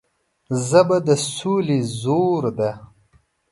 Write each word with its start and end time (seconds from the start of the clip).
ژبه 0.67 0.97
د 1.07 1.09
سولې 1.35 1.79
زور 1.99 2.43
ده 2.57 2.71